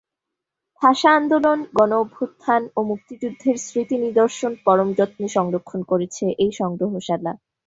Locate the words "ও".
2.77-2.79